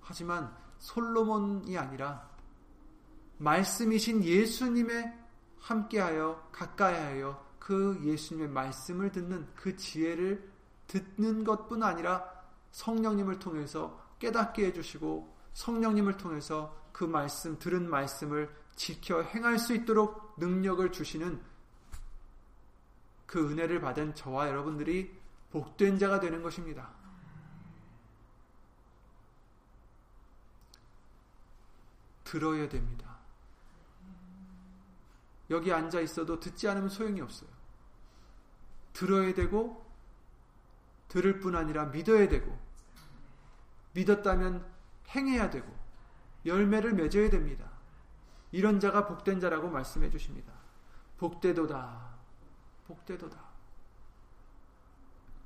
[0.00, 2.28] 하지만 솔로몬이 아니라
[3.38, 5.12] 말씀이신 예수님의
[5.58, 10.50] 함께하여 가까이하여 그 예수님의 말씀을 듣는 그 지혜를
[10.86, 12.24] 듣는 것뿐 아니라
[12.72, 20.90] 성령님을 통해서 깨닫게 해주시고 성령님을 통해서 그 말씀, 들은 말씀을 지켜 행할 수 있도록 능력을
[20.92, 21.40] 주시는
[23.30, 25.16] 그 은혜를 받은 저와 여러분들이
[25.52, 26.90] 복된 자가 되는 것입니다.
[32.24, 33.18] 들어야 됩니다.
[35.48, 37.48] 여기 앉아 있어도 듣지 않으면 소용이 없어요.
[38.92, 39.88] 들어야 되고,
[41.06, 42.58] 들을 뿐 아니라 믿어야 되고,
[43.92, 44.68] 믿었다면
[45.10, 45.72] 행해야 되고,
[46.44, 47.70] 열매를 맺어야 됩니다.
[48.50, 50.52] 이런 자가 복된 자라고 말씀해 주십니다.
[51.18, 52.09] 복되도다.
[52.90, 53.38] 복되도다.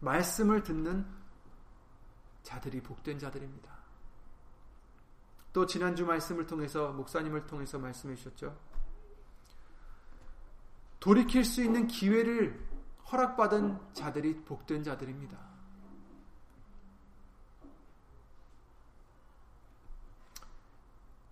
[0.01, 1.07] 말씀을 듣는
[2.43, 3.75] 자들이 복된 자들입니다.
[5.53, 8.59] 또 지난주 말씀을 통해서 목사님을 통해서 말씀해 주셨죠.
[11.01, 12.67] 돌이킬 수 있는 기회를
[13.13, 15.54] 허락받은 자들이 복된 자들입니다.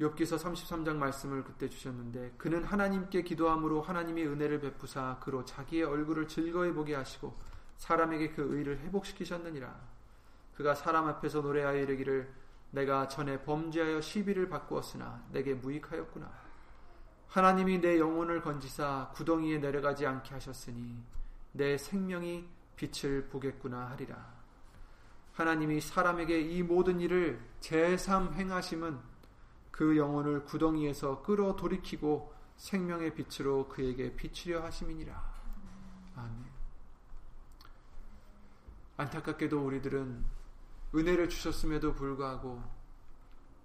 [0.03, 6.73] 욥기서 33장 말씀을 그때 주셨는데 그는 하나님께 기도함으로 하나님이 은혜를 베푸사 그로 자기의 얼굴을 즐거이
[6.73, 7.37] 보게 하시고
[7.77, 9.75] 사람에게 그 의를 회복시키셨느니라.
[10.57, 12.33] 그가 사람 앞에서 노래하여 이르기를
[12.71, 16.31] 내가 전에 범죄하여 시비를 바꾸었으나 내게 무익하였구나.
[17.29, 21.03] 하나님이 내 영혼을 건지사 구덩이에 내려가지 않게 하셨으니
[21.53, 22.47] 내 생명이
[22.77, 24.33] 빛을 보겠구나 하리라.
[25.33, 29.12] 하나님이 사람에게 이 모든 일을 재삼 행하심은
[29.73, 35.33] 그 영혼을 구덩이에서 끌어 돌이키고 생명의 빛으로 그에게 비추려 하심이니라.
[36.15, 36.45] 아멘.
[38.99, 40.25] 안타깝게도 우리들은
[40.95, 42.63] 은혜를 주셨음에도 불구하고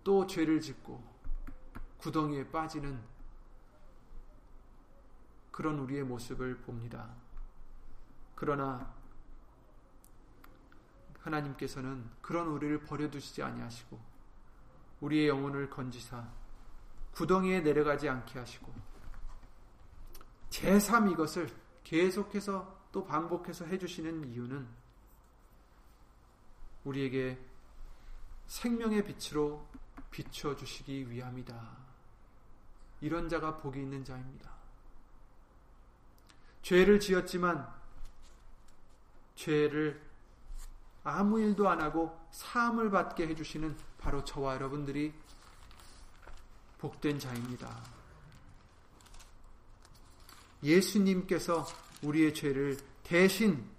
[0.03, 1.03] 또 죄를 짓고
[1.97, 2.99] 구덩이에 빠지는
[5.51, 7.09] 그런 우리의 모습을 봅니다.
[8.35, 8.93] 그러나
[11.19, 14.16] 하나님께서는 그런 우리를 버려두시지 아니하시고
[15.01, 16.27] 우리의 영혼을 건지사
[17.13, 18.73] 구덩이에 내려가지 않게 하시고
[20.49, 21.49] 제3 이것을
[21.83, 24.67] 계속해서 또 반복해서 해주시는 이유는
[26.83, 27.37] 우리에게
[28.47, 29.67] 생명의 빛으로
[30.09, 31.77] 비춰주시기 위함이다.
[33.01, 34.51] 이런 자가 복이 있는 자입니다.
[36.61, 37.67] 죄를 지었지만
[39.35, 40.06] 죄를
[41.09, 45.13] 아무 일도 안 하고 사함을 받게 해주시는 바로 저와 여러분들이
[46.79, 47.81] 복된 자입니다.
[50.61, 51.65] 예수님께서
[52.03, 53.69] 우리의 죄를 대신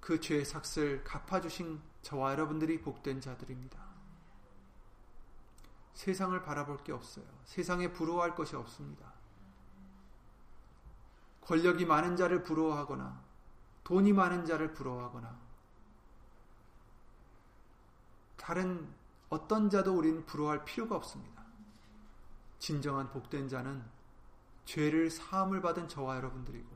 [0.00, 3.82] 그 죄의 삭을 갚아주신 저와 여러분들이 복된 자들입니다.
[5.94, 7.24] 세상을 바라볼 게 없어요.
[7.44, 9.14] 세상에 부러워할 것이 없습니다.
[11.40, 13.33] 권력이 많은 자를 부러워하거나
[13.84, 15.38] 돈이 많은 자를 부러워하거나
[18.36, 18.88] 다른
[19.28, 21.44] 어떤 자도 우리는 부러워할 필요가 없습니다.
[22.58, 23.82] 진정한 복된 자는
[24.64, 26.68] 죄를 사함을 받은 저와 여러분들이고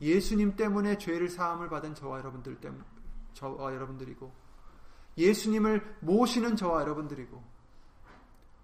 [0.00, 2.84] 예수님 때문에 죄를 사함을 받은 저와 여러분들 때문
[3.34, 4.32] 저와 여러분들이고
[5.16, 7.42] 예수님을 모시는 저와 여러분들이고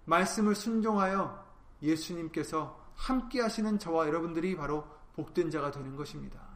[0.05, 1.45] 말씀을 순종하여
[1.81, 6.54] 예수님께서 함께 하시는 저와 여러분들이 바로 복된 자가 되는 것입니다.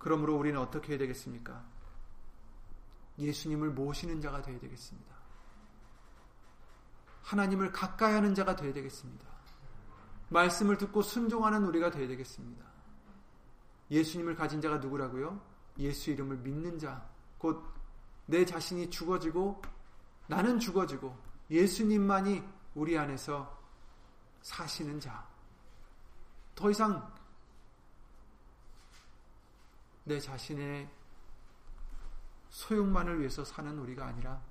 [0.00, 1.64] 그러므로 우리는 어떻게 해야 되겠습니까?
[3.18, 5.14] 예수님을 모시는 자가 되어야 되겠습니다.
[7.22, 9.24] 하나님을 가까이 하는 자가 되어야 되겠습니다.
[10.30, 12.64] 말씀을 듣고 순종하는 우리가 되어야 되겠습니다.
[13.92, 15.40] 예수님을 가진 자가 누구라고요?
[15.78, 17.80] 예수 이름을 믿는 자, 곧
[18.30, 19.60] 내 자신이 죽어지고
[20.28, 21.18] 나는 죽어지고
[21.50, 22.44] 예수님만이
[22.76, 23.58] 우리 안에서
[24.42, 25.28] 사시는 자.
[26.54, 27.12] 더 이상
[30.10, 30.90] 내 자신의
[32.48, 34.42] 소용만을 위해서 사는 우리가 아니라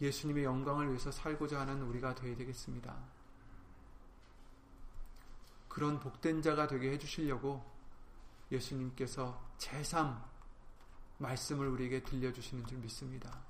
[0.00, 2.96] 예수님의 영광을 위해서 살고자 하는 우리가 되어야 되겠습니다.
[5.68, 7.64] 그런 복된 자가 되게 해주시려고
[8.50, 10.24] 예수님께서 제3
[11.18, 13.44] 말씀을 우리에게 들려주시는 줄 믿습니다.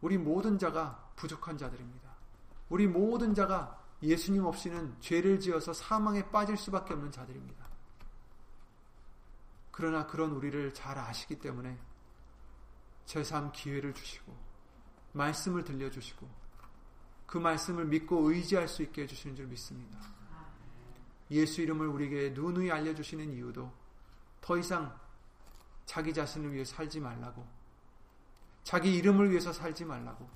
[0.00, 2.10] 우리 모든 자가 부족한 자들입니다.
[2.70, 7.61] 우리 모든 자가 예수님 없이는 죄를 지어서 사망에 빠질 수밖에 없는 자들입니다.
[9.72, 11.76] 그러나 그런 우리를 잘 아시기 때문에
[13.06, 14.36] 제3 기회를 주시고
[15.12, 16.28] 말씀을 들려주시고
[17.26, 19.98] 그 말씀을 믿고 의지할 수 있게 해주시는 줄 믿습니다.
[21.30, 23.72] 예수 이름을 우리에게 누누이 알려주시는 이유도
[24.42, 24.94] 더 이상
[25.86, 27.46] 자기 자신을 위해 살지 말라고
[28.62, 30.28] 자기 이름을 위해서 살지 말라고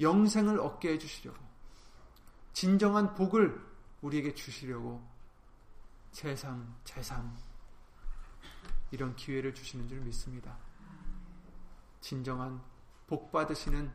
[0.00, 1.38] 영생을 얻게 해주시려고
[2.52, 3.64] 진정한 복을
[4.02, 5.06] 우리에게 주시려고
[6.12, 7.49] 제3, 제3
[8.90, 10.56] 이런 기회를 주시는 줄 믿습니다.
[12.00, 12.60] 진정한
[13.06, 13.92] 복 받으시는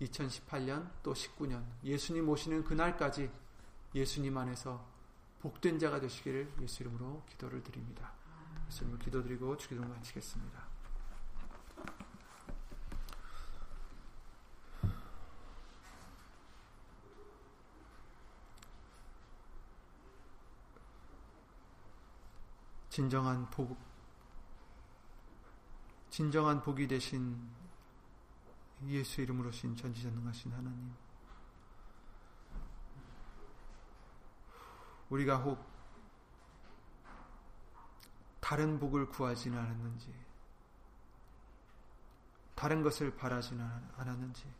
[0.00, 3.30] 2018년 또 19년 예수님 오시는 그날까지
[3.94, 4.84] 예수님 안에서
[5.40, 8.12] 복된 자가 되시기를 예수 이름으로 기도를 드립니다.
[8.68, 10.72] 예수님을 기도드리고 주기도 마치겠습니다.
[22.88, 23.78] 진정한 복,
[26.12, 27.40] 진정한 복이 되신
[28.88, 30.94] 예수 이름으로 신 전지전능하신 하나님.
[35.08, 35.58] 우리가 혹
[38.40, 40.14] 다른 복을 구하지는 않았는지,
[42.54, 43.64] 다른 것을 바라지는
[43.96, 44.52] 않았는지,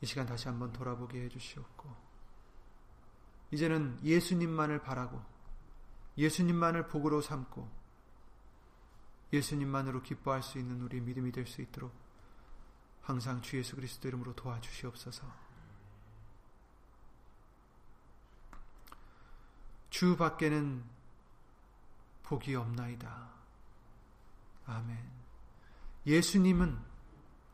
[0.00, 1.96] 이 시간 다시 한번 돌아보게 해주시옵고,
[3.50, 5.20] 이제는 예수님만을 바라고,
[6.16, 7.77] 예수님만을 복으로 삼고,
[9.32, 11.92] 예수님만으로 기뻐할 수 있는 우리 믿음이 될 수 있도록
[13.02, 15.26] 항상 주 예수 그리스도 이름으로 도와주시옵소서.
[19.90, 20.84] 주 밖에는
[22.22, 23.30] 복이 없나이다.
[24.66, 24.98] 아멘.
[26.06, 26.78] 예수님은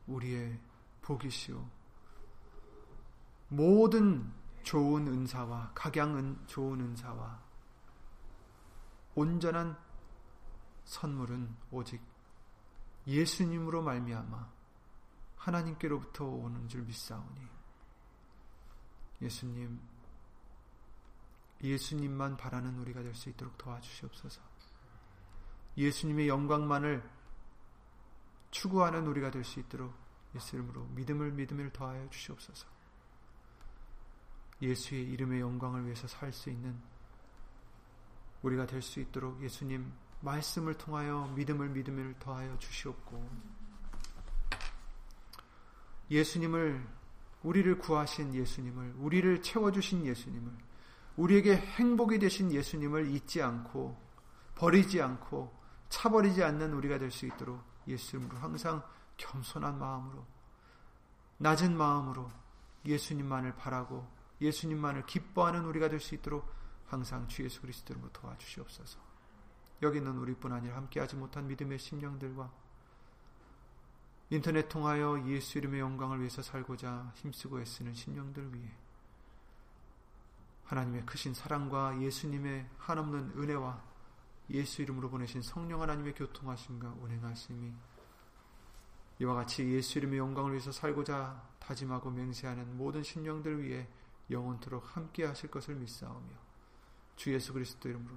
[0.08, 0.58] 우리의
[1.02, 1.64] 복이시오.
[3.48, 4.32] 모든
[4.64, 7.40] 좋은 은사와 각양 좋은 은사와
[9.14, 9.76] 온전한
[10.84, 12.00] 선물은 오직
[13.06, 14.52] 예수님으로 말미암아
[15.36, 17.40] 하나님께로부터 오는 줄 믿사오니
[19.22, 19.80] 예수님
[21.62, 24.42] 예수님만 바라는 우리가 될 수 있도록 도와주시옵소서.
[25.76, 27.02] 예수님의 영광만을
[28.50, 29.94] 추구하는 우리가 될 수 있도록
[30.34, 32.66] 예수 이름으로 믿음을 믿음을 더하여 주시옵소서.
[34.60, 36.78] 예수의 이름의 영광을 위해서 살 수 있는
[38.42, 39.90] 우리가 될 수 있도록 예수님
[40.24, 43.28] 말씀을 통하여 믿음을 믿음을 더하여 주시옵고
[46.10, 46.86] 예수님을
[47.42, 50.52] 우리를 구하신 예수님을 우리를 채워 주신 예수님을
[51.16, 53.96] 우리에게 행복이 되신 예수님을 잊지 않고
[54.54, 55.52] 버리지 않고
[55.88, 58.82] 차버리지 않는 우리가 될 수 있도록 예수님으로 항상
[59.16, 60.26] 겸손한 마음으로
[61.38, 62.30] 낮은 마음으로
[62.86, 64.08] 예수님만을 바라고
[64.40, 66.52] 예수님만을 기뻐하는 우리가 될 수 있도록
[66.86, 69.03] 항상 주 예수 그리스도로 도와주시옵소서.
[69.82, 72.50] 여기 있는 우리뿐 아니라 함께하지 못한 믿음의 심령들과
[74.30, 78.70] 인터넷 통하여 예수 이름의 영광을 위해서 살고자 힘쓰고 애쓰는 심령들 위해
[80.64, 83.82] 하나님의 크신 사랑과 예수님의 한없는 은혜와
[84.50, 87.72] 예수 이름으로 보내신 성령 하나님의 교통하심과 운행하심이
[89.20, 93.88] 이와 같이 예수 이름의 영광을 위해서 살고자 다짐하고 맹세하는 모든 심령들 위해
[94.30, 96.28] 영원토록 함께 하실 것을 믿사오며
[97.16, 98.16] 주 예수 그리스도 이름으로